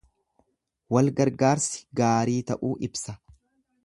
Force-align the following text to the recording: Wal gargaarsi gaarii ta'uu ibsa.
Wal 0.95 1.11
gargaarsi 1.19 1.83
gaarii 2.01 2.39
ta'uu 2.49 2.73
ibsa. 2.89 3.17